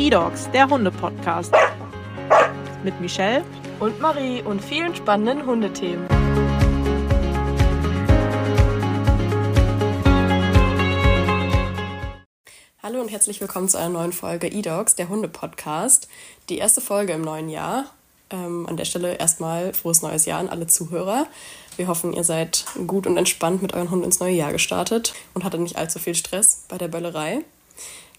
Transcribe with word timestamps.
E-Dogs, 0.00 0.48
der 0.52 0.70
Hunde-Podcast. 0.70 1.52
Mit 2.84 3.00
Michelle 3.00 3.44
und 3.80 4.00
Marie 4.00 4.42
und 4.42 4.62
vielen 4.62 4.94
spannenden 4.94 5.44
Hundethemen. 5.44 6.06
Hallo 12.80 13.00
und 13.00 13.08
herzlich 13.08 13.40
willkommen 13.40 13.68
zu 13.68 13.76
einer 13.76 13.88
neuen 13.88 14.12
Folge 14.12 14.46
E-Dogs, 14.46 14.94
der 14.94 15.08
Hunde-Podcast. 15.08 16.06
Die 16.48 16.58
erste 16.58 16.80
Folge 16.80 17.14
im 17.14 17.22
neuen 17.22 17.48
Jahr. 17.48 17.86
Ähm, 18.30 18.68
an 18.68 18.76
der 18.76 18.84
Stelle 18.84 19.16
erstmal 19.16 19.72
frohes 19.72 20.02
neues 20.02 20.26
Jahr 20.26 20.38
an 20.38 20.48
alle 20.48 20.68
Zuhörer. 20.68 21.26
Wir 21.76 21.88
hoffen, 21.88 22.12
ihr 22.12 22.22
seid 22.22 22.66
gut 22.86 23.08
und 23.08 23.16
entspannt 23.16 23.62
mit 23.62 23.74
euren 23.74 23.90
Hunden 23.90 24.04
ins 24.04 24.20
neue 24.20 24.34
Jahr 24.34 24.52
gestartet 24.52 25.12
und 25.34 25.42
hattet 25.42 25.60
nicht 25.60 25.76
allzu 25.76 25.98
viel 25.98 26.14
Stress 26.14 26.66
bei 26.68 26.78
der 26.78 26.86
Böllerei. 26.86 27.42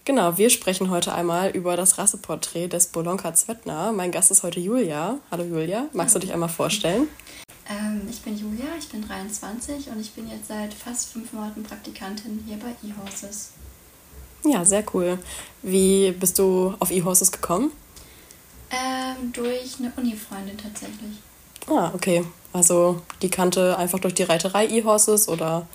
Genau, 0.06 0.38
wir 0.38 0.48
sprechen 0.48 0.90
heute 0.90 1.14
einmal 1.14 1.50
über 1.50 1.76
das 1.76 1.98
Rasseporträt 1.98 2.68
des 2.68 2.86
Bolonka 2.86 3.34
Zvetna. 3.34 3.92
Mein 3.92 4.10
Gast 4.10 4.30
ist 4.30 4.42
heute 4.42 4.58
Julia. 4.58 5.18
Hallo 5.30 5.44
Julia, 5.44 5.88
magst 5.92 6.14
du 6.14 6.18
dich 6.18 6.32
einmal 6.32 6.48
vorstellen? 6.48 7.06
Ähm, 7.68 8.02
ich 8.08 8.22
bin 8.22 8.36
Julia, 8.36 8.64
ich 8.78 8.88
bin 8.88 9.06
23 9.06 9.88
und 9.88 10.00
ich 10.00 10.12
bin 10.12 10.28
jetzt 10.30 10.48
seit 10.48 10.72
fast 10.72 11.12
fünf 11.12 11.34
Monaten 11.34 11.62
Praktikantin 11.62 12.42
hier 12.46 12.56
bei 12.58 12.74
eHorses. 12.88 13.50
Ja, 14.44 14.64
sehr 14.64 14.84
cool. 14.94 15.18
Wie 15.62 16.12
bist 16.12 16.38
du 16.38 16.74
auf 16.80 16.90
eHorses 16.90 17.30
gekommen? 17.30 17.70
Ähm, 18.70 19.32
durch 19.34 19.76
eine 19.78 19.92
Uni-Freundin 19.96 20.56
tatsächlich. 20.56 21.18
Ah, 21.68 21.92
okay. 21.94 22.24
Also 22.54 23.02
die 23.20 23.28
kannte 23.28 23.76
einfach 23.76 23.98
durch 23.98 24.14
die 24.14 24.22
Reiterei 24.22 24.66
eHorses 24.66 25.28
oder 25.28 25.66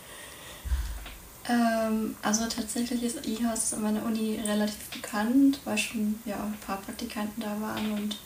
ähm, 1.48 2.16
also 2.22 2.46
tatsächlich 2.48 3.04
ist 3.04 3.26
IHOS 3.26 3.74
an 3.74 3.84
meiner 3.84 4.04
Uni 4.06 4.40
relativ 4.46 4.90
bekannt, 4.90 5.60
weil 5.64 5.78
schon 5.78 6.20
ja, 6.26 6.36
ein 6.36 6.58
paar 6.66 6.78
Praktikanten 6.78 7.42
da 7.42 7.56
waren 7.62 7.92
und 7.92 8.18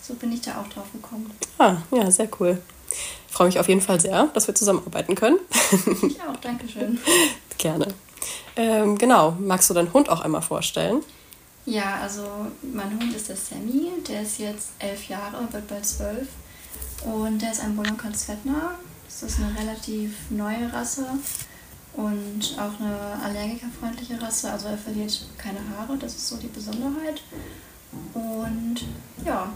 so 0.00 0.14
bin 0.14 0.32
ich 0.32 0.42
da 0.42 0.60
auch 0.60 0.68
drauf 0.68 0.86
gekommen. 0.92 1.30
Ah, 1.58 1.76
ja, 1.90 2.10
sehr 2.10 2.28
cool. 2.40 2.60
Ich 3.28 3.34
freue 3.34 3.46
mich 3.46 3.58
auf 3.58 3.68
jeden 3.68 3.80
Fall 3.80 4.00
sehr, 4.00 4.26
dass 4.34 4.46
wir 4.46 4.54
zusammenarbeiten 4.54 5.14
können. 5.14 5.38
Ich 6.02 6.20
auch, 6.20 6.36
danke 6.40 6.68
schön. 6.68 6.98
Gerne. 7.58 7.88
Ähm, 8.56 8.98
genau, 8.98 9.36
magst 9.40 9.70
du 9.70 9.74
deinen 9.74 9.92
Hund 9.92 10.08
auch 10.08 10.20
einmal 10.20 10.42
vorstellen? 10.42 11.02
Ja, 11.64 12.00
also 12.02 12.22
mein 12.62 12.90
Hund 12.98 13.14
ist 13.14 13.28
der 13.28 13.36
Sammy, 13.36 13.90
der 14.08 14.22
ist 14.22 14.38
jetzt 14.38 14.70
elf 14.78 15.08
Jahre, 15.08 15.48
wird 15.52 15.68
bald 15.68 15.86
zwölf. 15.86 16.28
Und 17.04 17.40
der 17.40 17.52
ist 17.52 17.60
ein 17.60 17.74
Bolonka 17.74 18.12
Zvetna. 18.12 18.78
Das 19.06 19.22
ist 19.22 19.38
eine 19.40 19.58
relativ 19.58 20.14
neue 20.30 20.72
Rasse 20.72 21.06
und 21.94 22.56
auch 22.58 22.80
eine 22.80 23.22
allergikerfreundliche 23.22 24.20
Rasse. 24.20 24.50
Also 24.50 24.68
er 24.68 24.78
verliert 24.78 25.26
keine 25.38 25.60
Haare, 25.76 25.96
das 25.98 26.14
ist 26.14 26.28
so 26.28 26.36
die 26.36 26.48
Besonderheit. 26.48 27.22
Und 28.14 28.84
ja, 29.24 29.52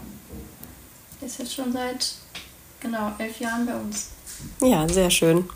ist 1.21 1.39
jetzt 1.39 1.53
schon 1.53 1.71
seit 1.73 2.13
genau 2.79 3.11
elf 3.17 3.39
Jahren 3.39 3.65
bei 3.65 3.75
uns. 3.75 4.09
Ja, 4.61 4.87
sehr 4.87 5.09
schön. 5.09 5.49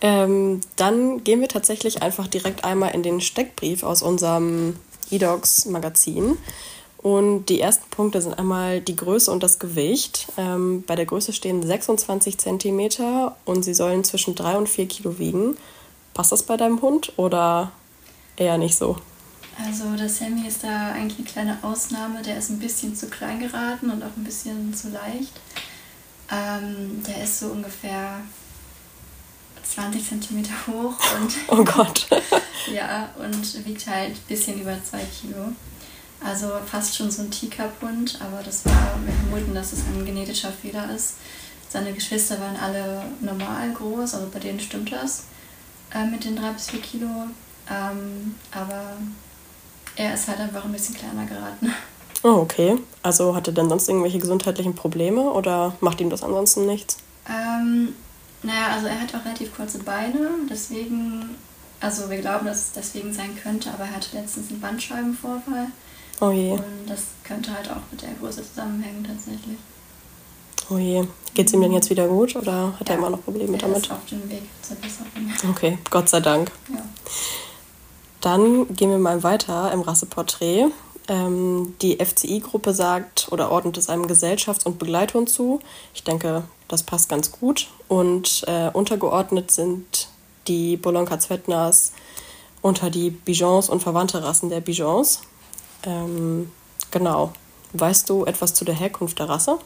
Ähm, 0.00 0.60
dann 0.76 1.24
gehen 1.24 1.40
wir 1.40 1.48
tatsächlich 1.48 2.02
einfach 2.02 2.26
direkt 2.26 2.64
einmal 2.64 2.94
in 2.94 3.02
den 3.02 3.20
Steckbrief 3.20 3.82
aus 3.82 4.02
unserem 4.02 4.76
eDogs 5.10 5.66
Magazin. 5.66 6.36
Und 6.98 7.46
die 7.46 7.60
ersten 7.60 7.88
Punkte 7.90 8.20
sind 8.20 8.36
einmal 8.36 8.80
die 8.80 8.96
Größe 8.96 9.30
und 9.30 9.42
das 9.42 9.60
Gewicht. 9.60 10.26
Ähm, 10.36 10.82
bei 10.86 10.96
der 10.96 11.06
Größe 11.06 11.32
stehen 11.32 11.62
26 11.62 12.36
cm 12.36 13.32
und 13.44 13.62
sie 13.62 13.74
sollen 13.74 14.02
zwischen 14.02 14.34
3 14.34 14.58
und 14.58 14.68
4 14.68 14.86
Kilo 14.88 15.18
wiegen. 15.18 15.56
Passt 16.16 16.32
das 16.32 16.44
bei 16.44 16.56
deinem 16.56 16.80
Hund 16.80 17.12
oder 17.18 17.72
eher 18.38 18.56
nicht 18.56 18.74
so? 18.74 18.96
Also 19.62 19.94
der 19.96 20.08
Sammy 20.08 20.48
ist 20.48 20.64
da 20.64 20.92
eigentlich 20.92 21.18
eine 21.18 21.26
kleine 21.26 21.58
Ausnahme. 21.60 22.22
Der 22.22 22.38
ist 22.38 22.48
ein 22.48 22.58
bisschen 22.58 22.96
zu 22.96 23.08
klein 23.08 23.38
geraten 23.38 23.90
und 23.90 24.02
auch 24.02 24.16
ein 24.16 24.24
bisschen 24.24 24.72
zu 24.72 24.88
leicht. 24.88 25.32
Ähm, 26.32 27.02
der 27.06 27.22
ist 27.22 27.40
so 27.40 27.48
ungefähr 27.48 28.22
20 29.62 30.08
cm 30.08 30.44
hoch 30.68 30.94
und 31.20 31.34
oh 31.48 31.62
Gott. 31.62 32.08
ja 32.74 33.10
und 33.18 33.66
wiegt 33.66 33.86
halt 33.86 34.12
ein 34.12 34.26
bisschen 34.26 34.58
über 34.62 34.82
2 34.82 34.98
Kilo. 35.20 35.52
Also 36.24 36.50
fast 36.64 36.96
schon 36.96 37.10
so 37.10 37.20
ein 37.20 37.30
Teacup-Hund, 37.30 38.20
aber 38.22 38.42
das 38.42 38.64
war, 38.64 38.98
wir 39.04 39.12
vermuten, 39.12 39.54
dass 39.54 39.74
es 39.74 39.80
ein 39.80 40.06
genetischer 40.06 40.50
Fehler 40.50 40.88
ist. 40.96 41.16
Seine 41.68 41.92
Geschwister 41.92 42.40
waren 42.40 42.56
alle 42.56 43.02
normal 43.20 43.70
groß, 43.74 44.14
also 44.14 44.30
bei 44.32 44.38
denen 44.38 44.60
stimmt 44.60 44.90
das 44.90 45.24
äh, 45.94 46.06
mit 46.06 46.24
den 46.24 46.36
drei 46.36 46.50
bis 46.52 46.70
vier 46.70 46.80
Kilo. 46.80 47.08
Ähm, 47.68 48.34
aber 48.52 48.96
er 49.96 50.14
ist 50.14 50.28
halt 50.28 50.40
einfach 50.40 50.64
ein 50.64 50.72
bisschen 50.72 50.94
kleiner 50.94 51.26
geraten. 51.26 51.72
Oh, 52.22 52.40
okay. 52.40 52.78
Also 53.02 53.34
hat 53.34 53.46
er 53.46 53.52
denn 53.52 53.68
sonst 53.68 53.88
irgendwelche 53.88 54.18
gesundheitlichen 54.18 54.74
Probleme 54.74 55.20
oder 55.20 55.74
macht 55.80 56.00
ihm 56.00 56.10
das 56.10 56.22
ansonsten 56.22 56.66
nichts? 56.66 56.98
Ähm, 57.28 57.94
naja, 58.42 58.74
also 58.74 58.86
er 58.86 59.00
hat 59.00 59.14
auch 59.14 59.24
relativ 59.24 59.54
kurze 59.54 59.78
Beine, 59.78 60.30
deswegen, 60.48 61.36
also 61.80 62.08
wir 62.10 62.18
glauben, 62.18 62.46
dass 62.46 62.58
es 62.58 62.72
deswegen 62.72 63.12
sein 63.12 63.36
könnte, 63.40 63.70
aber 63.70 63.84
er 63.84 63.96
hatte 63.96 64.16
letztens 64.16 64.50
einen 64.50 64.60
Bandscheibenvorfall. 64.60 65.68
Oh 66.20 66.30
je. 66.30 66.52
Und 66.52 66.64
das 66.86 67.02
könnte 67.24 67.52
halt 67.52 67.70
auch 67.70 67.82
mit 67.90 68.02
der 68.02 68.14
Größe 68.20 68.42
zusammenhängen 68.42 69.04
tatsächlich. 69.04 69.58
Oh 70.70 70.78
je. 70.78 71.06
Geht 71.34 71.48
es 71.48 71.52
ihm 71.52 71.60
denn 71.60 71.72
jetzt 71.72 71.90
wieder 71.90 72.08
gut 72.08 72.34
oder 72.34 72.72
hat 72.78 72.88
ja, 72.88 72.94
er 72.94 72.98
immer 72.98 73.10
noch 73.10 73.22
Probleme 73.22 73.58
damit? 73.58 73.78
Ist 73.78 73.92
auf 73.92 74.06
dem 74.10 74.28
Weg 74.30 74.42
zur 74.62 74.76
Besserung. 74.76 75.50
Okay, 75.50 75.78
Gott 75.90 76.08
sei 76.08 76.20
Dank. 76.20 76.50
Ja. 76.72 76.82
Dann 78.20 78.74
gehen 78.74 78.90
wir 78.90 78.98
mal 78.98 79.22
weiter 79.22 79.70
im 79.72 79.82
Rasseporträt. 79.82 80.66
Ähm, 81.08 81.74
die 81.82 82.04
FCI-Gruppe 82.04 82.74
sagt 82.74 83.28
oder 83.30 83.52
ordnet 83.52 83.76
es 83.76 83.88
einem 83.88 84.06
Gesellschafts- 84.06 84.64
und 84.64 84.78
Begleithund 84.78 85.28
zu. 85.28 85.60
Ich 85.94 86.02
denke, 86.02 86.42
das 86.68 86.82
passt 86.82 87.08
ganz 87.08 87.30
gut. 87.30 87.68
Und 87.86 88.44
äh, 88.48 88.70
untergeordnet 88.72 89.50
sind 89.50 90.08
die 90.48 90.76
Bolonka 90.76 91.18
Zvetnas 91.20 91.92
unter 92.62 92.90
die 92.90 93.10
Bijons 93.10 93.68
und 93.68 93.82
verwandte 93.82 94.24
Rassen 94.24 94.48
der 94.48 94.60
Bijons. 94.60 95.20
Ähm, 95.84 96.50
genau. 96.90 97.32
Weißt 97.72 98.08
du 98.08 98.24
etwas 98.24 98.54
zu 98.54 98.64
der 98.64 98.74
Herkunft 98.74 99.18
der 99.18 99.28
Rasse? 99.28 99.58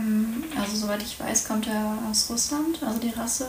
Ähm, 0.00 0.44
also 0.58 0.76
soweit 0.76 1.02
ich 1.02 1.18
weiß, 1.20 1.46
kommt 1.46 1.66
er 1.66 1.98
aus 2.10 2.28
Russland, 2.30 2.82
also 2.82 2.98
die 2.98 3.10
Rasse. 3.10 3.48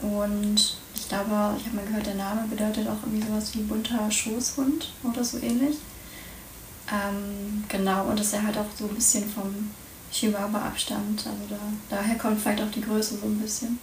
Und 0.00 0.76
ich 0.94 1.08
glaube, 1.08 1.56
ich 1.58 1.66
habe 1.66 1.76
mal 1.76 1.86
gehört, 1.86 2.06
der 2.06 2.14
Name 2.14 2.46
bedeutet 2.48 2.86
auch 2.86 3.02
irgendwie 3.02 3.26
sowas 3.26 3.54
wie 3.54 3.62
bunter 3.62 4.10
Schoßhund 4.10 4.92
oder 5.02 5.24
so 5.24 5.38
ähnlich. 5.38 5.76
Ähm, 6.90 7.64
genau, 7.68 8.06
und 8.06 8.18
dass 8.18 8.32
er 8.32 8.44
halt 8.44 8.56
auch 8.56 8.66
so 8.78 8.86
ein 8.86 8.94
bisschen 8.94 9.28
vom 9.28 9.70
Chihuahua 10.12 10.58
abstammt. 10.58 11.26
Also 11.26 11.42
da, 11.50 11.96
daher 11.96 12.16
kommt 12.16 12.40
vielleicht 12.40 12.62
auch 12.62 12.70
die 12.70 12.80
Größe 12.80 13.18
so 13.18 13.26
ein 13.26 13.38
bisschen. 13.38 13.78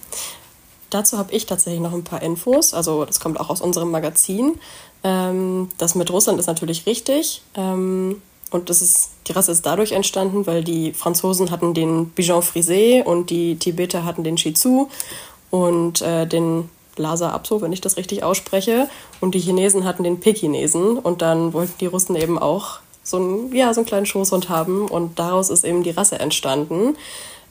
Dazu 0.89 1.17
habe 1.17 1.33
ich 1.33 1.45
tatsächlich 1.45 1.81
noch 1.81 1.93
ein 1.93 2.03
paar 2.03 2.21
Infos. 2.21 2.73
Also 2.73 3.05
das 3.05 3.19
kommt 3.19 3.39
auch 3.39 3.49
aus 3.49 3.61
unserem 3.61 3.91
Magazin. 3.91 4.59
Ähm, 5.03 5.69
das 5.77 5.95
mit 5.95 6.09
Russland 6.09 6.39
ist 6.39 6.47
natürlich 6.47 6.85
richtig. 6.85 7.41
Ähm, 7.55 8.21
und 8.51 8.69
das 8.69 8.81
ist, 8.81 9.09
die 9.27 9.31
Rasse 9.31 9.51
ist 9.51 9.65
dadurch 9.65 9.91
entstanden, 9.91 10.45
weil 10.45 10.63
die 10.63 10.93
Franzosen 10.93 11.51
hatten 11.51 11.73
den 11.73 12.09
Bichon 12.09 12.41
Frisé 12.41 13.03
und 13.03 13.29
die 13.29 13.57
Tibeter 13.57 14.05
hatten 14.05 14.23
den 14.23 14.37
Shih 14.37 14.53
Tzu 14.53 14.89
und 15.49 16.01
äh, 16.01 16.25
den 16.25 16.69
Lhasa 16.97 17.31
Apso, 17.31 17.61
wenn 17.61 17.73
ich 17.73 17.81
das 17.81 17.97
richtig 17.97 18.23
ausspreche. 18.23 18.89
Und 19.21 19.35
die 19.35 19.39
Chinesen 19.39 19.83
hatten 19.83 20.03
den 20.03 20.19
Pekinesen. 20.19 20.97
Und 20.97 21.21
dann 21.21 21.53
wollten 21.53 21.77
die 21.79 21.85
Russen 21.87 22.15
eben 22.15 22.39
auch 22.39 22.79
so 23.03 23.17
einen, 23.17 23.55
ja, 23.55 23.73
so 23.73 23.81
einen 23.81 23.87
kleinen 23.87 24.05
Schoßhund 24.05 24.49
haben. 24.49 24.87
Und 24.87 25.19
daraus 25.19 25.49
ist 25.49 25.65
eben 25.65 25.83
die 25.83 25.91
Rasse 25.91 26.19
entstanden. 26.19 26.95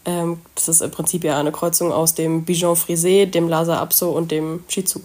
Ähm, 0.05 0.39
das 0.55 0.69
ist 0.69 0.83
im 0.83 0.91
Prinzip 0.91 1.25
ja 1.25 1.39
eine 1.39 1.53
Kreuzung 1.53 1.93
aus 1.93 2.15
dem 2.15 2.45
Bichon 2.45 2.77
Frisé, 2.77 3.27
dem 3.27 3.49
Lhasa 3.49 3.81
Apso 3.81 4.11
und 4.11 4.31
dem 4.31 4.65
Shih 4.69 4.85
Tzu. 4.85 5.03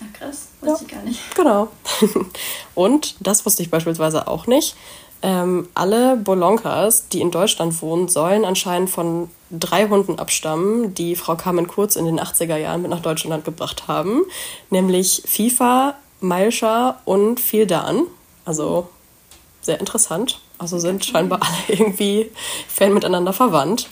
Ach 0.00 0.18
krass, 0.18 0.48
wusste 0.60 0.84
ja, 0.84 0.88
ich 0.88 0.94
gar 0.94 1.02
nicht. 1.02 1.34
Genau. 1.34 1.68
und 2.74 3.16
das 3.20 3.46
wusste 3.46 3.62
ich 3.62 3.70
beispielsweise 3.70 4.26
auch 4.28 4.46
nicht. 4.46 4.76
Ähm, 5.24 5.70
alle 5.72 6.18
Bolonkas, 6.18 7.08
die 7.08 7.22
in 7.22 7.30
Deutschland 7.30 7.80
wohnen, 7.80 8.08
sollen 8.08 8.44
anscheinend 8.44 8.90
von 8.90 9.30
drei 9.50 9.88
Hunden 9.88 10.18
abstammen, 10.18 10.92
die 10.92 11.16
Frau 11.16 11.34
Carmen 11.34 11.66
Kurz 11.66 11.96
in 11.96 12.04
den 12.04 12.20
80er 12.20 12.58
Jahren 12.58 12.82
mit 12.82 12.90
nach 12.90 13.00
Deutschland 13.00 13.42
gebracht 13.46 13.88
haben. 13.88 14.24
Nämlich 14.68 15.22
FIFA, 15.24 15.94
Mailscha 16.20 17.00
und 17.06 17.40
Fildan. 17.40 18.02
Also 18.44 18.90
sehr 19.62 19.80
interessant. 19.80 20.42
Also 20.58 20.78
sind 20.78 21.06
scheinbar 21.06 21.40
alle 21.40 21.56
irgendwie 21.78 22.30
fern 22.68 22.92
miteinander 22.92 23.32
verwandt. 23.32 23.88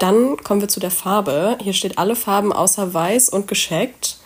Dann 0.00 0.36
kommen 0.38 0.60
wir 0.60 0.68
zu 0.68 0.80
der 0.80 0.90
Farbe. 0.90 1.56
Hier 1.62 1.72
steht 1.72 1.98
alle 1.98 2.16
Farben 2.16 2.52
außer 2.52 2.92
weiß 2.92 3.28
und 3.28 3.46
gescheckt. 3.46 4.16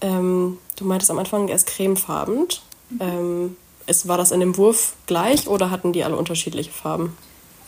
Ähm, 0.00 0.56
du 0.76 0.86
meintest 0.86 1.10
am 1.10 1.18
Anfang, 1.18 1.48
er 1.48 1.56
ist 1.56 1.66
cremefarben. 1.66 2.46
Mhm. 2.88 3.00
Ähm, 3.00 3.56
ist, 3.88 4.08
war 4.08 4.18
das 4.18 4.30
in 4.30 4.40
dem 4.40 4.56
Wurf 4.56 4.94
gleich 5.06 5.48
oder 5.48 5.70
hatten 5.70 5.92
die 5.92 6.04
alle 6.04 6.16
unterschiedliche 6.16 6.70
Farben? 6.70 7.16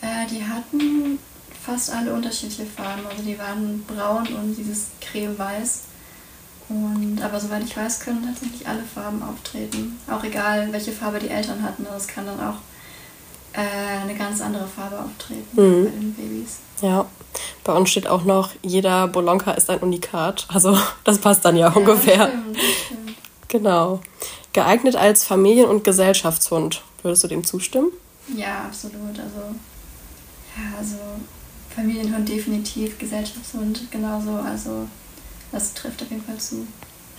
Äh, 0.01 0.27
die 0.29 0.43
hatten 0.43 1.19
fast 1.63 1.91
alle 1.91 2.13
unterschiedliche 2.13 2.65
Farben. 2.65 3.05
Also 3.09 3.23
die 3.23 3.37
waren 3.37 3.83
braun 3.83 4.27
und 4.27 4.55
dieses 4.55 4.87
cremeweiß. 5.01 5.81
Und, 6.69 7.21
aber 7.21 7.39
soweit 7.39 7.63
ich 7.63 7.75
weiß, 7.75 7.99
können 7.99 8.23
tatsächlich 8.23 8.67
alle 8.67 8.83
Farben 8.83 9.21
auftreten. 9.21 9.99
Auch 10.09 10.23
egal, 10.23 10.71
welche 10.71 10.91
Farbe 10.91 11.19
die 11.19 11.29
Eltern 11.29 11.61
hatten. 11.63 11.85
Das 11.85 12.07
kann 12.07 12.25
dann 12.25 12.39
auch 12.39 12.55
äh, 13.53 14.01
eine 14.01 14.15
ganz 14.15 14.41
andere 14.41 14.67
Farbe 14.67 14.99
auftreten 14.99 15.49
mhm. 15.53 15.85
bei 15.85 15.91
den 15.91 16.13
Babys. 16.13 16.59
Ja, 16.81 17.05
bei 17.63 17.73
uns 17.73 17.89
steht 17.89 18.07
auch 18.07 18.23
noch, 18.23 18.51
jeder 18.63 19.07
Bolonka 19.07 19.51
ist 19.51 19.69
ein 19.69 19.79
Unikat. 19.79 20.47
Also 20.47 20.77
das 21.03 21.17
passt 21.19 21.43
dann 21.45 21.57
ja, 21.57 21.67
ja 21.67 21.75
ungefähr. 21.75 22.17
Das 22.17 22.29
stimmt, 22.29 22.55
das 22.55 22.85
stimmt. 22.85 23.17
Genau. 23.49 23.99
Geeignet 24.53 24.95
als 24.95 25.23
Familien- 25.23 25.69
und 25.69 25.83
Gesellschaftshund. 25.83 26.83
Würdest 27.03 27.23
du 27.23 27.27
dem 27.27 27.43
zustimmen? 27.43 27.91
Ja, 28.35 28.65
absolut. 28.65 29.17
Also, 29.17 29.55
ja, 30.55 30.77
also 30.77 30.97
Familienhund 31.73 32.27
definitiv, 32.27 32.97
Gesellschaftshund 32.99 33.89
genauso. 33.91 34.31
Also 34.31 34.87
das 35.51 35.73
trifft 35.73 36.01
auf 36.01 36.09
jeden 36.09 36.23
Fall 36.23 36.37
zu. 36.37 36.67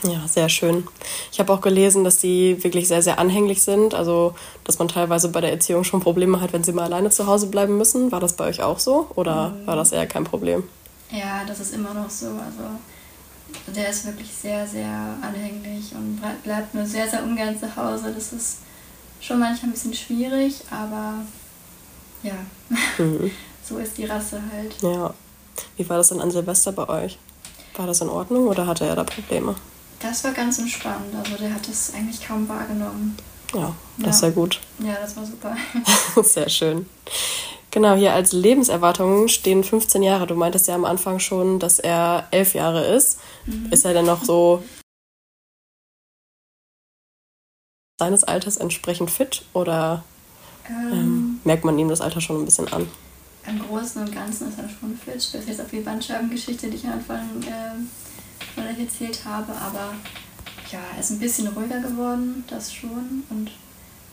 Ja, 0.05 0.27
sehr 0.27 0.49
schön. 0.49 0.87
Ich 1.31 1.39
habe 1.39 1.53
auch 1.53 1.61
gelesen, 1.61 2.03
dass 2.03 2.21
sie 2.21 2.63
wirklich 2.65 2.89
sehr, 2.89 3.03
sehr 3.03 3.19
anhänglich 3.21 3.63
sind. 3.63 3.95
Also, 3.95 4.35
dass 4.65 4.79
man 4.79 4.89
teilweise 4.89 5.29
bei 5.29 5.41
der 5.41 5.53
Erziehung 5.53 5.85
schon 5.85 6.01
Probleme 6.01 6.41
hat, 6.41 6.53
wenn 6.53 6.65
sie 6.65 6.73
mal 6.73 6.85
alleine 6.85 7.11
zu 7.11 7.27
Hause 7.27 7.47
bleiben 7.47 7.79
müssen. 7.79 8.11
War 8.11 8.19
das 8.19 8.35
bei 8.35 8.47
euch 8.47 8.63
auch 8.63 8.81
so 8.81 9.07
oder 9.15 9.51
mhm. 9.51 9.67
war 9.67 9.77
das 9.77 9.93
eher 9.93 10.07
kein 10.07 10.25
Problem? 10.25 10.65
Ja, 11.11 11.45
das 11.47 11.61
ist 11.61 11.75
immer 11.75 11.95
noch 11.95 12.11
so. 12.11 12.27
Also, 12.27 12.65
der 13.75 13.89
ist 13.89 14.07
wirklich 14.07 14.33
sehr, 14.33 14.67
sehr 14.67 15.17
anhänglich 15.21 15.93
und 15.95 16.21
bleibt 16.43 16.75
nur 16.75 16.87
sehr, 16.87 17.09
sehr 17.09 17.23
ungern 17.23 17.59
zu 17.59 17.75
Hause. 17.77 18.13
Das 18.15 18.33
ist 18.33 18.59
schon 19.21 19.39
manchmal 19.39 19.71
ein 19.71 19.73
bisschen 19.73 19.95
schwierig, 19.95 20.63
aber 20.71 21.23
ja, 22.23 22.35
mhm. 22.99 23.31
so 23.65 23.79
ist 23.79 23.99
die 23.99 24.05
Rasse 24.05 24.41
halt. 24.53 24.81
Ja. 24.83 25.15
Wie 25.77 25.89
war 25.89 25.99
das 25.99 26.09
denn 26.09 26.21
an 26.21 26.31
Silvester 26.31 26.73
bei 26.73 26.89
euch? 26.89 27.19
War 27.77 27.87
das 27.87 28.01
in 28.01 28.09
Ordnung 28.09 28.47
oder 28.49 28.67
hatte 28.67 28.87
er 28.87 28.97
da 28.97 29.05
Probleme? 29.05 29.55
Das 30.01 30.25
war 30.25 30.33
ganz 30.33 30.59
entspannt. 30.59 31.15
Also 31.17 31.37
der 31.37 31.55
hat 31.55 31.69
das 31.69 31.95
eigentlich 31.95 32.27
kaum 32.27 32.49
wahrgenommen. 32.49 33.17
Ja, 33.55 33.75
das 33.99 34.05
ja. 34.05 34.11
ist 34.11 34.23
ja 34.23 34.31
gut. 34.31 34.61
Ja, 34.79 34.95
das 35.01 35.17
war 35.17 35.25
super. 35.25 35.57
Sehr 36.23 36.49
schön. 36.49 36.87
Genau, 37.73 37.95
hier 37.95 38.13
als 38.13 38.33
Lebenserwartung 38.33 39.29
stehen 39.29 39.65
15 39.65 40.03
Jahre. 40.03 40.27
Du 40.27 40.35
meintest 40.35 40.69
ja 40.69 40.75
am 40.75 40.85
Anfang 40.85 41.19
schon, 41.19 41.59
dass 41.59 41.79
er 41.79 42.29
elf 42.31 42.55
Jahre 42.55 42.85
ist. 42.85 43.19
Mhm. 43.47 43.73
Ist 43.73 43.87
er 43.87 43.95
denn 43.95 44.05
noch 44.05 44.23
so 44.25 44.63
seines 47.99 48.25
Alters 48.25 48.59
entsprechend 48.59 49.11
fit 49.11 49.45
oder 49.55 50.05
ähm, 50.69 50.93
ähm, 50.93 51.41
merkt 51.45 51.65
man 51.65 51.79
ihm 51.79 51.89
das 51.89 52.03
Alter 52.03 52.21
schon 52.21 52.43
ein 52.43 52.45
bisschen 52.45 52.71
an? 52.71 52.89
Im 53.47 53.59
Großen 53.61 54.03
und 54.03 54.13
Ganzen 54.13 54.49
ist 54.49 54.59
er 54.59 54.69
schon 54.69 54.95
fit. 54.97 55.15
Bis 55.15 55.47
jetzt 55.47 55.61
auf 55.61 55.71
die 55.71 55.81
Bandscheibengeschichte, 55.81 56.69
die 56.69 56.77
ich 56.77 56.85
am 56.85 56.93
Anfang 56.93 57.43
äh, 57.43 58.55
von 58.55 58.67
euch 58.67 58.79
erzählt 58.81 59.25
habe. 59.25 59.51
Aber 59.53 59.95
ja, 60.71 60.81
er 60.95 61.01
ist 61.01 61.11
ein 61.11 61.19
bisschen 61.19 61.49
ruhiger 61.49 61.81
geworden, 61.81 62.45
das 62.49 62.73
schon. 62.73 63.25
Und 63.31 63.51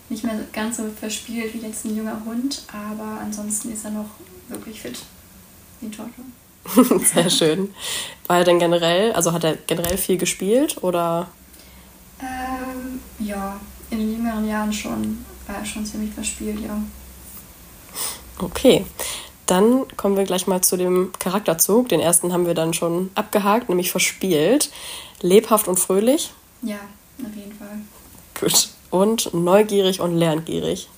nicht 0.10 0.24
mehr 0.24 0.36
ganz 0.52 0.78
so 0.78 0.84
verspielt 1.00 1.54
wie 1.54 1.60
jetzt 1.60 1.86
ein 1.86 1.96
junger 1.96 2.22
Hund. 2.26 2.64
Aber 2.68 3.20
ansonsten 3.22 3.72
ist 3.72 3.86
er 3.86 3.92
noch 3.92 4.10
wirklich 4.48 4.82
fit. 4.82 5.00
Wie 5.82 5.90
Torto. 5.90 7.00
Sehr 7.04 7.30
schön. 7.30 7.74
War 8.28 8.40
er 8.40 8.44
denn 8.44 8.60
generell, 8.60 9.14
also 9.14 9.32
hat 9.32 9.44
er 9.44 9.56
generell 9.56 9.98
viel 9.98 10.18
gespielt 10.18 10.84
oder? 10.84 11.28
Ähm, 12.20 13.00
ja, 13.20 13.60
in 13.90 14.00
den 14.00 14.14
jüngeren 14.14 14.48
Jahren 14.48 14.74
schon. 14.74 15.26
War 15.48 15.58
er 15.58 15.66
schon 15.66 15.86
ziemlich 15.86 16.14
verspielt, 16.14 16.60
ja. 16.60 16.82
Okay, 18.40 18.86
dann 19.46 19.86
kommen 19.98 20.16
wir 20.16 20.26
gleich 20.26 20.48
mal 20.48 20.62
zu 20.62 20.78
dem 20.78 21.12
Charakterzug. 21.18 21.90
Den 21.90 22.00
ersten 22.00 22.32
haben 22.34 22.46
wir 22.46 22.54
dann 22.54 22.74
schon 22.74 23.10
abgehakt, 23.16 23.68
nämlich 23.68 23.92
verspielt. 23.92 24.70
Lebhaft 25.22 25.68
und 25.68 25.80
fröhlich. 25.80 26.32
Ja, 26.62 26.80
auf 27.22 27.36
jeden 27.36 27.54
Fall. 27.58 27.80
Gut. 28.40 28.70
Und 28.90 29.34
neugierig 29.34 30.00
und 30.00 30.18
lerngierig. 30.18 30.90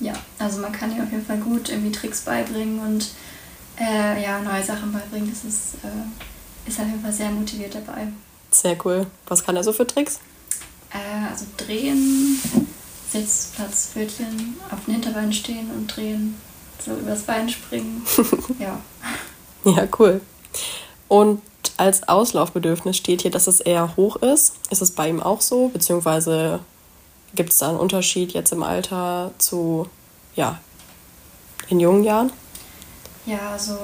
Ja, 0.00 0.12
also 0.38 0.60
man 0.60 0.72
kann 0.72 0.92
ihm 0.94 1.02
auf 1.02 1.10
jeden 1.10 1.24
Fall 1.24 1.38
gut 1.38 1.70
irgendwie 1.70 1.90
Tricks 1.90 2.20
beibringen 2.22 2.78
und 2.80 3.08
äh, 3.80 4.22
ja, 4.22 4.40
neue 4.40 4.62
Sachen 4.62 4.92
beibringen. 4.92 5.30
Das 5.30 5.44
ist, 5.44 5.74
äh, 5.82 6.68
ist 6.68 6.78
auf 6.78 6.86
jeden 6.86 7.02
Fall 7.02 7.12
sehr 7.12 7.30
motiviert 7.30 7.74
dabei. 7.74 8.08
Sehr 8.50 8.76
cool. 8.84 9.06
Was 9.26 9.44
kann 9.44 9.56
er 9.56 9.64
so 9.64 9.72
für 9.72 9.86
Tricks? 9.86 10.20
Äh, 10.90 11.30
also 11.30 11.46
drehen, 11.56 12.40
Sitzplatz, 13.10 13.90
Pfötchen, 13.92 14.56
auf 14.70 14.84
den 14.84 14.94
Hinterbeinen 14.94 15.32
stehen 15.32 15.70
und 15.70 15.86
drehen 15.88 16.36
so 16.84 16.92
übers 16.92 17.22
Bein 17.22 17.48
springen. 17.48 18.06
ja. 18.58 18.80
Ja, 19.64 19.88
cool. 19.98 20.20
Und 21.08 21.42
als 21.76 22.08
Auslaufbedürfnis 22.08 22.96
steht 22.96 23.22
hier, 23.22 23.30
dass 23.30 23.46
es 23.46 23.60
eher 23.60 23.96
hoch 23.96 24.16
ist. 24.16 24.54
Ist 24.70 24.82
es 24.82 24.92
bei 24.92 25.08
ihm 25.08 25.20
auch 25.20 25.40
so? 25.40 25.68
Beziehungsweise 25.68 26.60
gibt 27.34 27.50
es 27.50 27.58
da 27.58 27.68
einen 27.68 27.78
Unterschied 27.78 28.32
jetzt 28.32 28.52
im 28.52 28.62
Alter 28.62 29.32
zu, 29.38 29.88
ja, 30.36 30.60
in 31.68 31.80
jungen 31.80 32.04
Jahren? 32.04 32.32
Ja, 33.26 33.52
also 33.52 33.76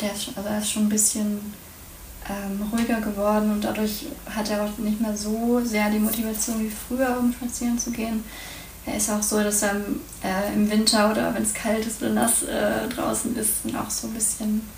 der 0.00 0.12
ist, 0.12 0.28
also 0.36 0.48
er 0.48 0.58
ist 0.58 0.70
schon 0.70 0.86
ein 0.86 0.88
bisschen 0.88 1.54
ähm, 2.28 2.68
ruhiger 2.72 3.00
geworden 3.00 3.52
und 3.52 3.64
dadurch 3.64 4.06
hat 4.28 4.50
er 4.50 4.64
auch 4.64 4.78
nicht 4.78 5.00
mehr 5.00 5.16
so 5.16 5.60
sehr 5.64 5.90
die 5.90 5.98
Motivation 5.98 6.60
wie 6.60 6.70
früher, 6.70 7.16
um 7.18 7.32
spazieren 7.32 7.78
zu 7.78 7.90
gehen 7.90 8.24
er 8.86 8.96
ist 8.96 9.10
auch 9.10 9.22
so, 9.22 9.42
dass 9.42 9.62
er 9.62 9.76
äh, 10.22 10.54
im 10.54 10.70
Winter 10.70 11.10
oder 11.10 11.34
wenn 11.34 11.42
es 11.42 11.54
kalt 11.54 11.86
ist 11.86 12.02
oder 12.02 12.12
nass 12.12 12.42
äh, 12.42 12.88
draußen 12.88 13.36
ist, 13.36 13.64
dann 13.64 13.76
auch 13.76 13.90
so 13.90 14.08
ein 14.08 14.14
bisschen 14.14 14.68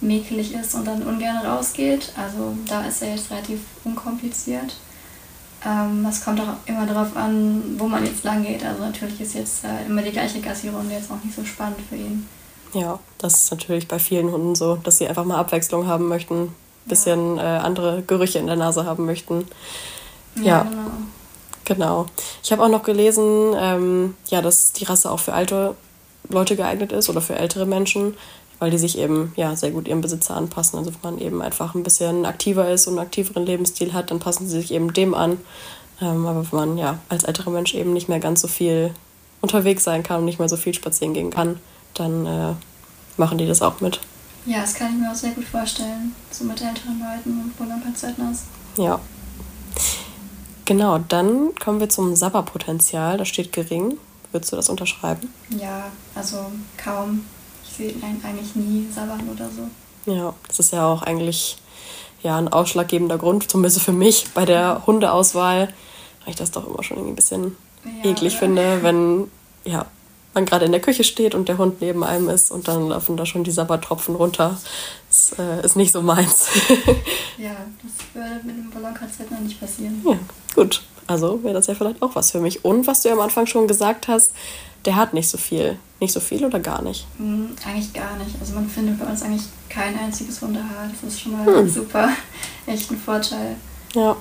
mäkelig 0.00 0.54
ist 0.54 0.74
und 0.74 0.86
dann 0.86 1.02
ungern 1.02 1.38
rausgeht. 1.38 2.12
Also 2.16 2.56
da 2.66 2.84
ist 2.84 3.02
er 3.02 3.14
jetzt 3.14 3.30
relativ 3.30 3.60
unkompliziert. 3.84 4.76
Ähm, 5.64 6.04
das 6.04 6.24
kommt 6.24 6.40
auch 6.40 6.54
immer 6.66 6.86
darauf 6.86 7.16
an, 7.16 7.62
wo 7.78 7.86
man 7.86 8.04
jetzt 8.04 8.24
lang 8.24 8.44
geht. 8.44 8.64
Also 8.64 8.82
natürlich 8.82 9.20
ist 9.20 9.34
jetzt 9.34 9.64
äh, 9.64 9.86
immer 9.86 10.02
die 10.02 10.12
gleiche 10.12 10.40
Gassi-Runde 10.40 10.94
jetzt 10.94 11.10
auch 11.10 11.22
nicht 11.22 11.36
so 11.36 11.44
spannend 11.44 11.78
für 11.88 11.96
ihn. 11.96 12.26
Ja, 12.72 12.98
das 13.18 13.44
ist 13.44 13.50
natürlich 13.50 13.88
bei 13.88 13.98
vielen 13.98 14.30
Hunden 14.30 14.54
so, 14.54 14.76
dass 14.76 14.98
sie 14.98 15.08
einfach 15.08 15.24
mal 15.24 15.38
Abwechslung 15.38 15.86
haben 15.86 16.08
möchten, 16.08 16.44
ein 16.44 16.54
bisschen 16.86 17.36
ja. 17.36 17.58
äh, 17.58 17.58
andere 17.60 18.02
Gerüche 18.02 18.38
in 18.38 18.46
der 18.46 18.56
Nase 18.56 18.84
haben 18.84 19.06
möchten. 19.06 19.46
Ja, 20.36 20.42
ja. 20.44 20.62
genau. 20.62 20.90
Genau. 21.64 22.06
Ich 22.42 22.50
habe 22.50 22.64
auch 22.64 22.68
noch 22.68 22.82
gelesen, 22.82 23.54
ähm, 23.56 24.16
ja, 24.28 24.42
dass 24.42 24.72
die 24.72 24.84
Rasse 24.84 25.10
auch 25.10 25.20
für 25.20 25.34
alte 25.34 25.76
Leute 26.28 26.56
geeignet 26.56 26.90
ist 26.90 27.08
oder 27.08 27.20
für 27.20 27.36
ältere 27.36 27.66
Menschen, 27.66 28.16
weil 28.60 28.70
die 28.70 28.78
sich 28.78 28.98
eben 28.98 29.32
ja 29.36 29.56
sehr 29.56 29.72
gut 29.72 29.88
ihrem 29.88 30.02
Besitzer 30.02 30.36
anpassen. 30.36 30.78
Also 30.78 30.92
wenn 30.92 31.14
man 31.14 31.20
eben 31.20 31.42
einfach 31.42 31.74
ein 31.74 31.82
bisschen 31.82 32.24
aktiver 32.24 32.70
ist 32.70 32.86
und 32.86 32.98
einen 32.98 33.06
aktiveren 33.06 33.44
Lebensstil 33.44 33.92
hat, 33.92 34.10
dann 34.10 34.20
passen 34.20 34.46
sie 34.46 34.60
sich 34.60 34.70
eben 34.72 34.92
dem 34.92 35.14
an. 35.14 35.38
Ähm, 36.00 36.26
aber 36.26 36.46
wenn 36.52 36.58
man 36.58 36.78
ja 36.78 36.98
als 37.08 37.24
älterer 37.24 37.50
Mensch 37.50 37.74
eben 37.74 37.92
nicht 37.92 38.08
mehr 38.08 38.20
ganz 38.20 38.42
so 38.42 38.48
viel 38.48 38.94
unterwegs 39.40 39.82
sein 39.82 40.02
kann 40.02 40.20
und 40.20 40.26
nicht 40.26 40.38
mehr 40.38 40.48
so 40.48 40.56
viel 40.56 40.74
spazieren 40.74 41.14
gehen 41.14 41.30
kann, 41.30 41.58
dann 41.94 42.26
äh, 42.26 42.52
machen 43.16 43.38
die 43.38 43.46
das 43.46 43.62
auch 43.62 43.80
mit. 43.80 43.98
Ja, 44.46 44.60
das 44.60 44.74
kann 44.74 44.94
ich 44.94 45.00
mir 45.00 45.10
auch 45.10 45.14
sehr 45.14 45.32
gut 45.32 45.44
vorstellen, 45.44 46.14
so 46.30 46.44
mit 46.44 46.60
älteren 46.60 46.98
Leuten 47.00 47.40
und 47.40 47.58
Wohnungszeitners. 47.58 48.44
Ja. 48.76 49.00
Genau, 50.64 50.98
dann 50.98 51.54
kommen 51.56 51.80
wir 51.80 51.88
zum 51.88 52.14
Sabberpotenzial. 52.14 53.18
Da 53.18 53.24
steht 53.24 53.52
gering. 53.52 53.98
Würdest 54.32 54.52
du 54.52 54.56
das 54.56 54.68
unterschreiben? 54.68 55.32
Ja, 55.50 55.86
also 56.14 56.36
kaum. 56.76 57.24
Ich 57.70 57.76
sehe 57.76 57.90
ihn 57.90 58.22
eigentlich 58.24 58.54
nie 58.54 58.86
sabbern 58.92 59.28
oder 59.32 59.48
so. 59.48 60.12
Ja, 60.12 60.34
das 60.48 60.58
ist 60.58 60.72
ja 60.72 60.86
auch 60.86 61.02
eigentlich 61.02 61.58
ja, 62.22 62.36
ein 62.36 62.48
ausschlaggebender 62.48 63.18
Grund, 63.18 63.50
zumindest 63.50 63.80
für 63.82 63.92
mich 63.92 64.26
bei 64.34 64.44
der 64.44 64.82
Hundeauswahl, 64.86 65.68
weil 66.20 66.30
ich 66.30 66.36
das 66.36 66.50
doch 66.50 66.66
immer 66.66 66.82
schon 66.82 66.98
irgendwie 66.98 67.12
ein 67.12 67.16
bisschen 67.16 67.56
ja, 67.84 68.10
eklig 68.10 68.32
oder? 68.32 68.40
finde, 68.40 68.82
wenn 68.82 69.30
ja, 69.64 69.86
man 70.34 70.46
gerade 70.46 70.64
in 70.64 70.72
der 70.72 70.80
Küche 70.80 71.04
steht 71.04 71.34
und 71.34 71.48
der 71.48 71.58
Hund 71.58 71.80
neben 71.80 72.04
einem 72.04 72.28
ist 72.28 72.50
und 72.50 72.68
dann 72.68 72.88
laufen 72.88 73.16
da 73.16 73.26
schon 73.26 73.44
die 73.44 73.50
Sabbertropfen 73.50 74.14
runter. 74.14 74.58
Das 75.08 75.34
äh, 75.38 75.64
ist 75.64 75.76
nicht 75.76 75.92
so 75.92 76.02
meins. 76.02 76.48
ja, 77.38 77.56
das 77.82 77.92
würde 78.14 78.40
mit 78.44 78.56
dem 78.56 78.70
Ballonkonzert 78.70 79.30
noch 79.30 79.40
nicht 79.40 79.58
passieren. 79.58 80.02
Ja, 80.04 80.18
gut. 80.54 80.82
Also 81.06 81.42
wäre 81.42 81.54
das 81.54 81.66
ja 81.66 81.74
vielleicht 81.74 82.02
auch 82.02 82.14
was 82.14 82.30
für 82.30 82.40
mich. 82.40 82.64
Und 82.64 82.86
was 82.86 83.02
du 83.02 83.08
ja 83.08 83.14
am 83.14 83.20
Anfang 83.20 83.46
schon 83.46 83.66
gesagt 83.66 84.06
hast, 84.06 84.32
der 84.84 84.96
hat 84.96 85.14
nicht 85.14 85.28
so 85.28 85.38
viel. 85.38 85.78
Nicht 86.00 86.12
so 86.12 86.20
viel 86.20 86.44
oder 86.44 86.60
gar 86.60 86.80
nicht? 86.80 87.06
Mhm, 87.18 87.50
eigentlich 87.66 87.92
gar 87.92 88.16
nicht. 88.16 88.34
Also 88.40 88.54
man 88.54 88.68
findet 88.68 88.98
bei 88.98 89.04
uns 89.04 89.22
eigentlich 89.22 89.42
kein 89.68 89.98
einziges 89.98 90.40
Hundehaar. 90.40 90.88
Das 90.90 91.12
ist 91.12 91.20
schon 91.20 91.32
mal 91.32 91.44
hm. 91.44 91.68
super. 91.68 92.08
Echt 92.66 92.90
ein 92.90 92.98
Vorteil. 92.98 93.56
Ja. 93.94 94.16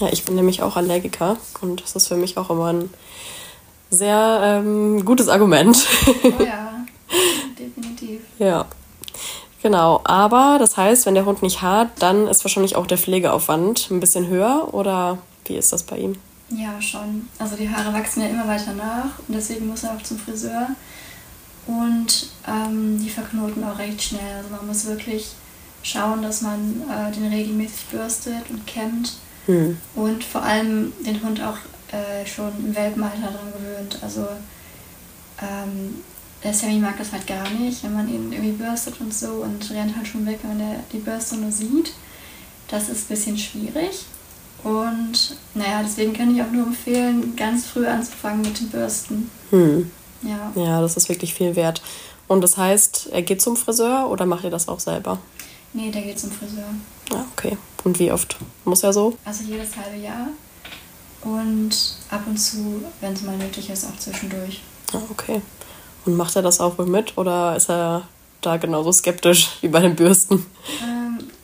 Ja, 0.00 0.08
ich 0.10 0.24
bin 0.24 0.34
nämlich 0.34 0.62
auch 0.62 0.76
Allergiker 0.76 1.36
und 1.60 1.82
das 1.82 1.94
ist 1.94 2.08
für 2.08 2.16
mich 2.16 2.38
auch 2.38 2.48
immer 2.48 2.72
ein 2.72 2.88
sehr 3.90 4.40
ähm, 4.42 5.04
gutes 5.04 5.28
Argument. 5.28 5.86
Oh 6.24 6.42
ja, 6.42 6.86
definitiv. 7.58 8.22
ja. 8.38 8.66
Genau, 9.62 10.00
aber 10.04 10.56
das 10.58 10.78
heißt, 10.78 11.04
wenn 11.04 11.14
der 11.14 11.26
Hund 11.26 11.42
nicht 11.42 11.60
hart, 11.60 11.90
dann 11.98 12.28
ist 12.28 12.42
wahrscheinlich 12.44 12.76
auch 12.76 12.86
der 12.86 12.96
Pflegeaufwand 12.96 13.90
ein 13.90 14.00
bisschen 14.00 14.26
höher 14.28 14.72
oder 14.72 15.18
wie 15.44 15.56
ist 15.56 15.70
das 15.74 15.82
bei 15.82 15.98
ihm? 15.98 16.16
Ja, 16.50 16.80
schon. 16.82 17.28
Also 17.38 17.56
die 17.56 17.68
Haare 17.68 17.92
wachsen 17.92 18.22
ja 18.22 18.28
immer 18.28 18.46
weiter 18.46 18.72
nach 18.72 19.18
und 19.26 19.34
deswegen 19.34 19.68
muss 19.68 19.84
er 19.84 19.94
auch 19.94 20.02
zum 20.02 20.18
Friseur. 20.18 20.68
Und 21.66 22.30
ähm, 22.48 22.98
die 23.00 23.10
verknoten 23.10 23.62
auch 23.62 23.78
recht 23.78 24.02
schnell. 24.02 24.36
Also 24.36 24.50
man 24.50 24.66
muss 24.66 24.86
wirklich 24.86 25.32
schauen, 25.82 26.22
dass 26.22 26.42
man 26.42 26.82
äh, 26.90 27.12
den 27.12 27.28
regelmäßig 27.28 27.86
bürstet 27.86 28.50
und 28.50 28.66
kämmt 28.66 29.14
hm. 29.46 29.78
und 29.94 30.24
vor 30.24 30.42
allem 30.42 30.92
den 31.06 31.22
Hund 31.22 31.40
auch 31.40 31.56
äh, 31.92 32.26
schon 32.26 32.52
im 32.58 32.74
Welpenalter 32.74 33.32
daran 33.32 33.52
gewöhnt. 33.52 33.98
Also 34.02 34.26
ähm, 35.40 36.02
der 36.42 36.54
Sammy 36.54 36.78
mag 36.78 36.98
das 36.98 37.12
halt 37.12 37.26
gar 37.26 37.48
nicht, 37.50 37.82
wenn 37.84 37.94
man 37.94 38.08
ihn 38.08 38.32
irgendwie 38.32 38.52
bürstet 38.52 39.00
und 39.00 39.12
so 39.12 39.28
und 39.28 39.70
rennt 39.70 39.96
halt 39.96 40.06
schon 40.06 40.26
weg, 40.26 40.40
wenn 40.42 40.60
er 40.60 40.80
die 40.92 40.98
Bürste 40.98 41.36
nur 41.36 41.52
sieht. 41.52 41.92
Das 42.68 42.88
ist 42.88 43.04
ein 43.04 43.14
bisschen 43.14 43.38
schwierig. 43.38 44.06
Und 44.64 45.36
naja, 45.54 45.82
deswegen 45.82 46.12
kann 46.12 46.34
ich 46.34 46.42
auch 46.42 46.50
nur 46.50 46.66
empfehlen, 46.66 47.34
ganz 47.36 47.66
früh 47.66 47.86
anzufangen 47.86 48.42
mit 48.42 48.58
den 48.60 48.68
Bürsten. 48.68 49.30
Hm. 49.50 49.90
Ja. 50.22 50.52
ja, 50.54 50.80
das 50.80 50.96
ist 50.96 51.08
wirklich 51.08 51.32
viel 51.34 51.56
wert. 51.56 51.80
Und 52.28 52.42
das 52.42 52.56
heißt, 52.56 53.08
er 53.12 53.22
geht 53.22 53.40
zum 53.40 53.56
Friseur 53.56 54.08
oder 54.10 54.26
macht 54.26 54.44
ihr 54.44 54.50
das 54.50 54.68
auch 54.68 54.80
selber? 54.80 55.18
Nee, 55.72 55.90
der 55.90 56.02
geht 56.02 56.18
zum 56.18 56.30
Friseur. 56.30 56.68
Ja, 57.10 57.24
okay. 57.32 57.56
Und 57.84 57.98
wie 57.98 58.12
oft 58.12 58.36
muss 58.64 58.82
er 58.82 58.92
so? 58.92 59.16
Also 59.24 59.44
jedes 59.44 59.76
halbe 59.76 59.96
Jahr. 59.96 60.28
Und 61.22 61.70
ab 62.10 62.22
und 62.26 62.36
zu, 62.36 62.82
wenn 63.00 63.12
es 63.12 63.22
mal 63.22 63.36
nötig 63.36 63.70
ist, 63.70 63.84
auch 63.84 63.98
zwischendurch. 63.98 64.60
Ah, 64.92 65.00
okay. 65.10 65.42
Und 66.04 66.16
macht 66.16 66.36
er 66.36 66.42
das 66.42 66.60
auch 66.60 66.78
wohl 66.78 66.86
mit 66.86 67.16
oder 67.18 67.56
ist 67.56 67.68
er 67.68 68.08
da 68.40 68.56
genauso 68.56 68.92
skeptisch 68.92 69.50
wie 69.60 69.68
bei 69.68 69.80
den 69.80 69.96
Bürsten? 69.96 70.46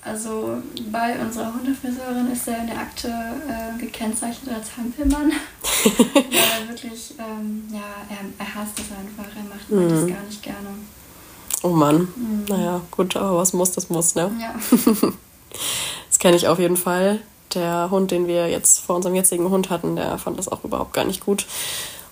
Also 0.07 0.63
bei 0.93 1.19
unserer 1.19 1.53
Hundefriseurin 1.53 2.31
ist 2.31 2.47
er 2.47 2.61
in 2.61 2.69
der 2.69 2.79
Akte 2.79 3.09
äh, 3.09 3.77
gekennzeichnet 3.79 4.55
als 4.55 4.77
Hampelmann. 4.77 5.33
Weil 5.85 6.63
er 6.63 6.69
wirklich, 6.69 7.15
ähm, 7.19 7.65
ja, 7.73 7.81
er, 8.09 8.19
er 8.39 8.55
hasst 8.55 8.79
es 8.79 8.87
einfach. 8.93 9.37
Er 9.37 9.43
macht 9.43 9.69
mhm. 9.69 9.89
das 9.89 10.07
gar 10.07 10.25
nicht 10.25 10.43
gerne. 10.43 10.69
Oh 11.63 11.71
Mann. 11.71 12.09
Mhm. 12.15 12.45
Naja, 12.49 12.81
gut, 12.93 13.17
aber 13.17 13.39
was 13.39 13.53
muss, 13.53 13.73
das 13.73 13.89
muss, 13.89 14.15
ne? 14.15 14.31
Ja. 14.41 14.55
das 16.09 16.19
kenne 16.21 16.37
ich 16.37 16.47
auf 16.47 16.61
jeden 16.61 16.77
Fall. 16.77 17.21
Der 17.55 17.91
Hund, 17.91 18.13
den 18.13 18.29
wir 18.29 18.49
jetzt 18.49 18.81
vor 18.81 18.95
unserem 18.95 19.17
jetzigen 19.17 19.51
Hund 19.51 19.71
hatten, 19.71 19.97
der 19.97 20.19
fand 20.19 20.39
das 20.39 20.47
auch 20.47 20.63
überhaupt 20.63 20.93
gar 20.93 21.05
nicht 21.05 21.25
gut. 21.25 21.47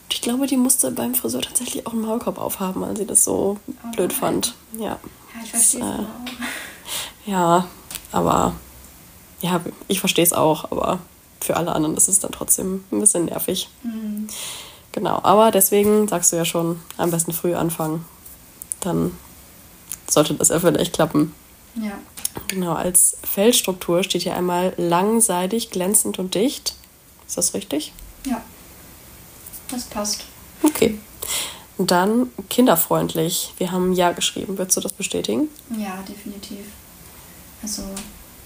Und 0.04 0.14
ich 0.14 0.20
glaube, 0.20 0.48
die 0.48 0.56
musste 0.56 0.90
beim 0.90 1.14
Friseur 1.14 1.42
tatsächlich 1.42 1.86
auch 1.86 1.92
einen 1.92 2.02
Maulkorb 2.02 2.38
aufhaben, 2.38 2.80
weil 2.80 2.96
sie 2.96 3.06
das 3.06 3.22
so 3.22 3.58
oh, 3.68 3.72
blöd 3.94 4.12
fand. 4.12 4.54
Ja. 4.76 4.84
Ja, 4.84 4.98
ich 5.44 5.50
verstehe 5.50 5.80
es 5.80 5.86
äh, 5.86 5.90
auch. 5.90 7.26
Ja, 7.26 7.68
aber 8.14 8.54
ja, 9.40 9.60
ich 9.88 10.00
verstehe 10.00 10.24
es 10.24 10.32
auch, 10.32 10.70
aber 10.70 11.00
für 11.40 11.56
alle 11.56 11.72
anderen 11.72 11.96
ist 11.96 12.08
es 12.08 12.20
dann 12.20 12.32
trotzdem 12.32 12.84
ein 12.90 13.00
bisschen 13.00 13.26
nervig. 13.26 13.68
Mhm. 13.82 14.28
Genau, 14.92 15.20
aber 15.22 15.50
deswegen 15.50 16.08
sagst 16.08 16.32
du 16.32 16.36
ja 16.36 16.44
schon, 16.44 16.80
am 16.96 17.10
besten 17.10 17.32
früh 17.32 17.54
anfangen. 17.54 18.04
Dann 18.80 19.10
sollte 20.08 20.34
das 20.34 20.50
ja 20.50 20.60
vielleicht 20.60 20.92
klappen. 20.92 21.34
Ja. 21.74 21.98
Genau, 22.48 22.74
als 22.74 23.16
Fellstruktur 23.22 24.04
steht 24.04 24.22
hier 24.22 24.36
einmal 24.36 24.72
langseitig, 24.76 25.70
glänzend 25.70 26.18
und 26.18 26.34
dicht. 26.34 26.76
Ist 27.26 27.36
das 27.36 27.54
richtig? 27.54 27.92
Ja, 28.26 28.42
das 29.70 29.84
passt. 29.84 30.24
Okay. 30.62 30.98
Dann 31.76 32.30
kinderfreundlich. 32.48 33.52
Wir 33.58 33.72
haben 33.72 33.92
Ja 33.92 34.12
geschrieben. 34.12 34.56
Würdest 34.58 34.76
du 34.76 34.80
das 34.80 34.92
bestätigen? 34.92 35.48
Ja, 35.76 36.02
definitiv. 36.08 36.66
Also 37.64 37.82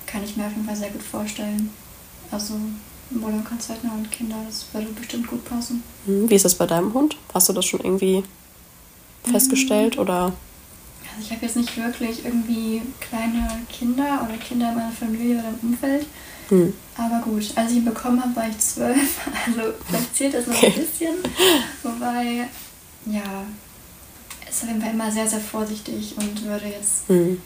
kann 0.06 0.22
ich 0.22 0.36
mir 0.36 0.46
auf 0.46 0.52
jeden 0.52 0.64
Fall 0.64 0.76
sehr 0.76 0.90
gut 0.90 1.02
vorstellen. 1.02 1.70
Also 2.30 2.54
Wollkonzerten 3.10 3.90
und 3.90 4.10
Kinder, 4.12 4.36
das 4.46 4.66
würde 4.72 4.92
bestimmt 4.92 5.26
gut 5.26 5.44
passen. 5.44 5.82
Hm, 6.06 6.30
wie 6.30 6.34
ist 6.36 6.44
das 6.44 6.54
bei 6.54 6.66
deinem 6.66 6.94
Hund? 6.94 7.16
Hast 7.34 7.48
du 7.48 7.52
das 7.52 7.66
schon 7.66 7.80
irgendwie 7.80 8.22
festgestellt 9.24 9.96
mhm. 9.96 10.02
oder? 10.02 10.32
Also 11.02 11.20
ich 11.20 11.32
habe 11.32 11.44
jetzt 11.44 11.56
nicht 11.56 11.76
wirklich 11.76 12.24
irgendwie 12.24 12.82
kleine 13.00 13.48
Kinder 13.72 14.24
oder 14.24 14.38
Kinder 14.38 14.68
in 14.68 14.76
meiner 14.76 14.92
Familie 14.92 15.38
oder 15.40 15.48
im 15.48 15.70
Umfeld. 15.70 16.06
Hm. 16.50 16.72
Aber 16.96 17.20
gut, 17.24 17.50
als 17.56 17.72
ich 17.72 17.78
ihn 17.78 17.84
bekommen 17.84 18.22
habe, 18.22 18.36
war 18.36 18.48
ich 18.48 18.58
zwölf. 18.58 19.20
Also 19.46 19.72
vielleicht 19.84 20.16
zählt 20.16 20.34
das 20.34 20.46
noch 20.46 20.54
okay. 20.54 20.72
ein 20.76 20.80
bisschen. 20.80 21.14
Wobei, 21.82 22.48
ja, 23.06 23.42
ist 24.48 24.62
auf 24.62 24.68
jeden 24.68 24.80
Fall 24.80 24.92
immer 24.92 25.10
sehr, 25.10 25.26
sehr 25.26 25.40
vorsichtig 25.40 26.14
und 26.16 26.44
würde 26.44 26.66
jetzt 26.66 27.08
hm. 27.08 27.40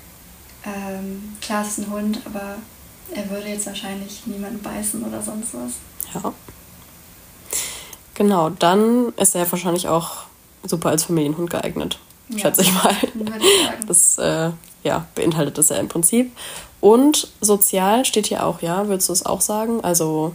Ähm, 0.64 1.37
klar, 1.40 1.62
es 1.62 1.78
ist 1.78 1.87
ein 1.87 1.90
Hund, 1.90 2.21
aber 2.25 2.57
er 3.14 3.31
würde 3.31 3.49
jetzt 3.49 3.66
wahrscheinlich 3.66 4.26
niemanden 4.26 4.62
beißen 4.62 5.02
oder 5.02 5.21
sonst 5.23 5.54
was. 5.54 5.73
Ja. 6.14 6.33
Genau, 8.14 8.50
dann 8.50 9.12
ist 9.16 9.35
er 9.35 9.50
wahrscheinlich 9.50 9.88
auch 9.88 10.25
super 10.64 10.90
als 10.90 11.04
Familienhund 11.04 11.50
geeignet, 11.50 11.99
ja. 12.28 12.38
schätze 12.38 12.62
ich 12.62 12.73
mal. 12.73 12.95
Ich 13.02 13.87
das 13.87 14.19
äh, 14.19 14.50
ja, 14.83 15.07
beinhaltet 15.14 15.59
das 15.59 15.71
ja 15.71 15.76
im 15.76 15.88
Prinzip. 15.88 16.33
Und 16.81 17.33
sozial 17.40 18.04
steht 18.04 18.26
hier 18.26 18.45
auch, 18.45 18.61
ja, 18.61 18.88
würdest 18.88 19.09
du 19.09 19.12
es 19.12 19.25
auch 19.25 19.40
sagen? 19.40 19.83
Also 19.83 20.35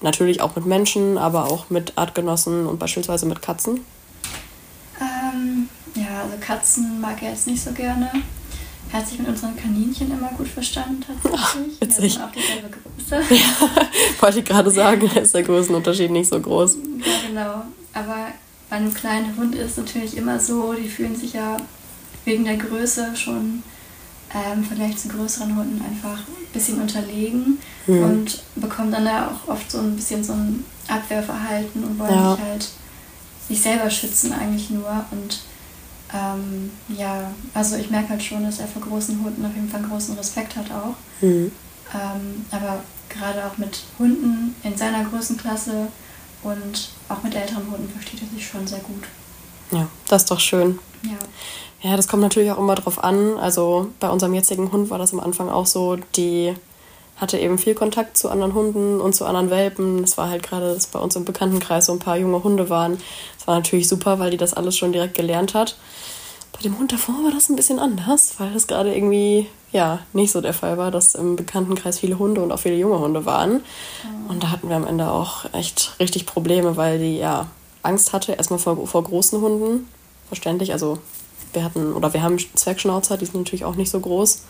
natürlich 0.00 0.40
auch 0.40 0.56
mit 0.56 0.66
Menschen, 0.66 1.18
aber 1.18 1.50
auch 1.50 1.70
mit 1.70 1.96
Artgenossen 1.96 2.66
und 2.66 2.78
beispielsweise 2.78 3.26
mit 3.26 3.40
Katzen? 3.40 3.84
Ähm, 5.00 5.68
ja, 5.94 6.22
also 6.22 6.36
Katzen 6.40 7.00
mag 7.00 7.22
er 7.22 7.30
jetzt 7.30 7.46
nicht 7.46 7.62
so 7.62 7.72
gerne 7.72 8.10
hat 8.94 9.08
sich 9.08 9.18
mit 9.18 9.28
unseren 9.28 9.56
Kaninchen 9.56 10.10
immer 10.10 10.28
gut 10.36 10.48
verstanden 10.48 11.04
tatsächlich. 11.06 11.40
Ach, 11.42 11.56
witzig. 11.80 12.16
Wir 12.16 12.24
auch 12.24 12.30
dieselbe 12.30 12.68
Größe. 12.70 13.34
Ja, 13.34 14.22
wollte 14.22 14.38
ich 14.38 14.44
gerade 14.44 14.70
sagen, 14.70 15.10
ist 15.16 15.34
der 15.34 15.42
Größenunterschied 15.42 16.10
nicht 16.10 16.28
so 16.28 16.40
groß. 16.40 16.76
Ja, 17.04 17.28
genau. 17.28 17.62
Aber 17.92 18.28
bei 18.70 18.76
einem 18.76 18.94
kleinen 18.94 19.36
Hund 19.36 19.54
ist 19.56 19.72
es 19.72 19.76
natürlich 19.78 20.16
immer 20.16 20.38
so, 20.38 20.72
die 20.74 20.88
fühlen 20.88 21.16
sich 21.16 21.32
ja 21.32 21.56
wegen 22.24 22.44
der 22.44 22.56
Größe 22.56 23.14
schon 23.16 23.62
ähm, 24.32 24.58
im 24.58 24.64
Vergleich 24.64 24.96
zu 24.96 25.08
größeren 25.08 25.56
Hunden 25.56 25.84
einfach 25.84 26.18
ein 26.18 26.52
bisschen 26.52 26.80
unterlegen 26.80 27.58
hm. 27.86 28.02
und 28.02 28.42
bekommen 28.56 28.92
dann 28.92 29.06
ja 29.06 29.28
auch 29.28 29.48
oft 29.52 29.70
so 29.70 29.78
ein 29.78 29.96
bisschen 29.96 30.22
so 30.22 30.32
ein 30.32 30.64
Abwehrverhalten 30.88 31.84
und 31.84 31.98
wollen 31.98 32.14
ja. 32.14 32.36
sich 32.36 32.44
halt 32.44 32.68
sich 33.48 33.60
selber 33.60 33.90
schützen 33.90 34.32
eigentlich 34.32 34.70
nur 34.70 35.04
und 35.10 35.40
ähm, 36.14 36.70
ja, 36.88 37.32
also 37.54 37.76
ich 37.76 37.90
merke 37.90 38.10
halt 38.10 38.22
schon, 38.22 38.44
dass 38.44 38.60
er 38.60 38.68
vor 38.68 38.82
großen 38.82 39.22
Hunden 39.24 39.44
auf 39.44 39.54
jeden 39.54 39.68
Fall 39.68 39.82
großen 39.82 40.16
Respekt 40.16 40.54
hat 40.56 40.70
auch. 40.70 40.94
Mhm. 41.20 41.50
Ähm, 41.92 42.44
aber 42.50 42.80
gerade 43.08 43.44
auch 43.44 43.58
mit 43.58 43.82
Hunden 43.98 44.54
in 44.62 44.76
seiner 44.76 45.04
Größenklasse 45.04 45.88
und 46.42 46.90
auch 47.08 47.22
mit 47.22 47.34
älteren 47.34 47.70
Hunden 47.70 47.88
versteht 47.88 48.22
er 48.22 48.28
sich 48.28 48.46
schon 48.46 48.66
sehr 48.66 48.80
gut. 48.80 49.04
Ja, 49.72 49.88
das 50.08 50.22
ist 50.22 50.30
doch 50.30 50.40
schön. 50.40 50.78
Ja. 51.02 51.90
Ja, 51.90 51.96
das 51.96 52.08
kommt 52.08 52.22
natürlich 52.22 52.50
auch 52.50 52.58
immer 52.58 52.76
drauf 52.76 53.02
an. 53.02 53.36
Also 53.38 53.90
bei 54.00 54.08
unserem 54.08 54.34
jetzigen 54.34 54.72
Hund 54.72 54.90
war 54.90 54.98
das 54.98 55.12
am 55.12 55.20
Anfang 55.20 55.50
auch 55.50 55.66
so, 55.66 55.96
die 56.16 56.54
hatte 57.16 57.38
eben 57.38 57.58
viel 57.58 57.74
Kontakt 57.74 58.16
zu 58.16 58.28
anderen 58.28 58.54
Hunden 58.54 59.00
und 59.00 59.14
zu 59.14 59.24
anderen 59.24 59.50
Welpen. 59.50 60.02
Es 60.02 60.18
war 60.18 60.28
halt 60.28 60.42
gerade, 60.42 60.74
dass 60.74 60.86
bei 60.86 60.98
uns 60.98 61.14
im 61.16 61.24
Bekanntenkreis 61.24 61.86
so 61.86 61.92
ein 61.92 61.98
paar 61.98 62.16
junge 62.16 62.42
Hunde 62.42 62.70
waren. 62.70 62.98
Das 63.38 63.46
war 63.46 63.54
natürlich 63.54 63.88
super, 63.88 64.18
weil 64.18 64.30
die 64.30 64.36
das 64.36 64.54
alles 64.54 64.76
schon 64.76 64.92
direkt 64.92 65.14
gelernt 65.14 65.54
hat. 65.54 65.76
Bei 66.52 66.60
dem 66.60 66.78
Hund 66.78 66.92
davor 66.92 67.14
war 67.24 67.32
das 67.32 67.48
ein 67.48 67.56
bisschen 67.56 67.78
anders, 67.78 68.34
weil 68.38 68.52
das 68.52 68.66
gerade 68.66 68.94
irgendwie 68.94 69.48
ja 69.72 69.98
nicht 70.12 70.30
so 70.30 70.40
der 70.40 70.54
Fall 70.54 70.78
war, 70.78 70.90
dass 70.90 71.14
im 71.14 71.34
Bekanntenkreis 71.36 71.98
viele 71.98 72.18
Hunde 72.18 72.42
und 72.42 72.52
auch 72.52 72.60
viele 72.60 72.76
junge 72.76 72.98
Hunde 73.00 73.26
waren. 73.26 73.60
Und 74.28 74.42
da 74.42 74.50
hatten 74.50 74.68
wir 74.68 74.76
am 74.76 74.86
Ende 74.86 75.10
auch 75.10 75.52
echt 75.52 75.96
richtig 75.98 76.26
Probleme, 76.26 76.76
weil 76.76 76.98
die 76.98 77.18
ja 77.18 77.48
Angst 77.82 78.12
hatte, 78.12 78.32
erstmal 78.32 78.60
vor, 78.60 78.86
vor 78.86 79.02
großen 79.02 79.40
Hunden. 79.40 79.88
Verständlich, 80.28 80.72
also 80.72 80.98
wir 81.52 81.64
hatten, 81.64 81.92
oder 81.92 82.12
wir 82.12 82.22
haben 82.22 82.38
Zwergschnauzer, 82.54 83.16
die 83.16 83.26
sind 83.26 83.36
natürlich 83.36 83.64
auch 83.64 83.74
nicht 83.74 83.90
so 83.90 84.00
groß. 84.00 84.42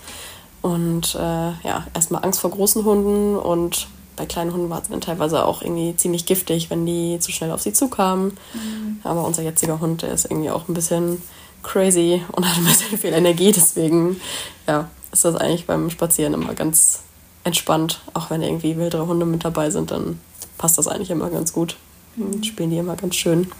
Und 0.65 1.15
äh, 1.15 1.19
ja, 1.19 1.87
erstmal 1.93 2.25
Angst 2.25 2.41
vor 2.41 2.51
großen 2.51 2.87
Hunden 2.87 3.37
und 3.37 3.87
bei 4.17 4.25
kleinen 4.25 4.51
Hunden 4.51 4.71
war 4.71 4.81
es 4.81 4.89
dann 4.89 5.03
teilweise 5.03 5.45
auch 5.45 5.61
irgendwie 5.61 5.95
ziemlich 5.95 6.25
giftig, 6.25 6.71
wenn 6.71 6.87
die 6.87 7.19
zu 7.21 7.33
schnell 7.33 7.51
auf 7.51 7.61
sie 7.61 7.75
zukamen. 7.75 8.39
Mhm. 8.55 9.01
Aber 9.05 9.27
unser 9.27 9.43
jetziger 9.43 9.81
Hund, 9.81 10.01
der 10.01 10.13
ist 10.13 10.25
irgendwie 10.25 10.49
auch 10.49 10.67
ein 10.67 10.73
bisschen 10.73 11.21
crazy 11.63 12.23
und 12.33 12.49
hat 12.49 12.57
ein 12.57 12.65
bisschen 12.65 12.97
viel 12.99 13.13
Energie. 13.13 13.53
Deswegen 13.53 14.19
ja, 14.67 14.89
ist 15.13 15.27
das 15.27 15.37
eigentlich 15.37 15.67
beim 15.67 15.91
Spazieren 15.91 16.33
immer 16.33 16.55
ganz 16.55 17.01
entspannt. 17.45 18.01
Auch 18.15 18.31
wenn 18.31 18.41
irgendwie 18.41 18.79
wildere 18.79 19.07
Hunde 19.07 19.27
mit 19.27 19.45
dabei 19.45 19.69
sind, 19.69 19.91
dann 19.91 20.19
passt 20.57 20.79
das 20.79 20.89
eigentlich 20.89 21.11
immer 21.11 21.29
ganz 21.29 21.53
gut. 21.53 21.77
Mhm. 22.17 22.43
Spielen 22.43 22.71
die 22.71 22.79
immer 22.79 22.97
ganz 22.97 23.17
schön. 23.17 23.53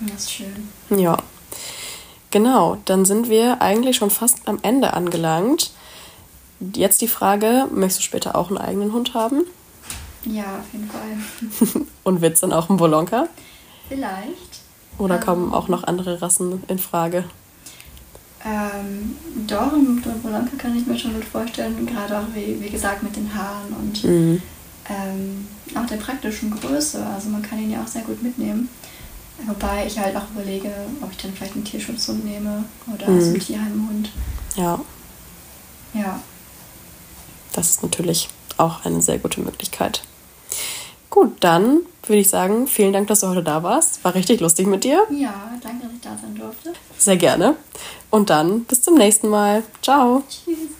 Das 0.00 0.22
ist 0.22 0.32
schön. 0.32 0.68
Ja. 0.98 1.16
Genau, 2.32 2.78
dann 2.86 3.04
sind 3.04 3.28
wir 3.28 3.62
eigentlich 3.62 3.94
schon 3.94 4.10
fast 4.10 4.48
am 4.48 4.58
Ende 4.62 4.94
angelangt. 4.94 5.70
Jetzt 6.74 7.00
die 7.00 7.08
Frage, 7.08 7.66
möchtest 7.72 8.00
du 8.00 8.04
später 8.04 8.36
auch 8.36 8.48
einen 8.48 8.58
eigenen 8.58 8.92
Hund 8.92 9.14
haben? 9.14 9.44
Ja, 10.24 10.58
auf 10.60 10.72
jeden 10.72 10.90
Fall. 10.90 11.86
Und 12.04 12.20
wird 12.20 12.34
es 12.34 12.40
dann 12.40 12.52
auch 12.52 12.68
ein 12.68 12.76
Bolonka? 12.76 13.28
Vielleicht. 13.88 14.60
Oder 14.98 15.16
ähm, 15.16 15.20
kommen 15.22 15.54
auch 15.54 15.68
noch 15.68 15.84
andere 15.84 16.20
Rassen 16.20 16.62
in 16.68 16.78
Frage? 16.78 17.24
Ähm, 18.44 19.16
doch, 19.46 19.72
einen 19.72 20.02
Bolonka 20.22 20.56
kann 20.58 20.76
ich 20.76 20.86
mir 20.86 20.98
schon 20.98 21.14
gut 21.14 21.24
vorstellen, 21.24 21.86
gerade 21.86 22.18
auch 22.18 22.34
wie, 22.34 22.58
wie 22.60 22.70
gesagt 22.70 23.02
mit 23.02 23.16
den 23.16 23.34
Haaren 23.34 23.74
und 23.78 24.04
mhm. 24.04 24.42
ähm, 24.88 25.46
auch 25.74 25.86
der 25.86 25.96
praktischen 25.96 26.50
Größe. 26.50 27.04
Also 27.06 27.30
man 27.30 27.42
kann 27.42 27.58
ihn 27.58 27.70
ja 27.70 27.82
auch 27.82 27.88
sehr 27.88 28.02
gut 28.02 28.22
mitnehmen. 28.22 28.68
Wobei 29.46 29.86
ich 29.86 29.98
halt 29.98 30.14
auch 30.16 30.30
überlege, 30.34 30.70
ob 31.00 31.10
ich 31.10 31.16
dann 31.16 31.32
vielleicht 31.32 31.54
einen 31.54 31.64
Tierschutzhund 31.64 32.24
nehme 32.24 32.64
oder 32.92 33.08
mhm. 33.08 33.18
aus 33.18 33.24
dem 33.24 33.40
Tierheimhund. 33.40 34.10
Ja. 34.56 34.78
Ja. 35.94 36.20
Das 37.52 37.70
ist 37.70 37.82
natürlich 37.82 38.28
auch 38.56 38.84
eine 38.84 39.00
sehr 39.02 39.18
gute 39.18 39.40
Möglichkeit. 39.40 40.02
Gut, 41.08 41.32
dann 41.40 41.80
würde 42.04 42.20
ich 42.20 42.28
sagen, 42.28 42.66
vielen 42.68 42.92
Dank, 42.92 43.08
dass 43.08 43.20
du 43.20 43.28
heute 43.28 43.42
da 43.42 43.62
warst. 43.62 44.04
War 44.04 44.14
richtig 44.14 44.40
lustig 44.40 44.66
mit 44.66 44.84
dir. 44.84 45.06
Ja, 45.10 45.34
danke, 45.60 45.86
dass 45.86 45.92
ich 45.92 46.00
da 46.00 46.16
sein 46.20 46.36
durfte. 46.36 46.72
Sehr 46.98 47.16
gerne. 47.16 47.56
Und 48.10 48.30
dann 48.30 48.64
bis 48.64 48.82
zum 48.82 48.94
nächsten 48.96 49.28
Mal. 49.28 49.64
Ciao. 49.82 50.22
Tschüss. 50.28 50.79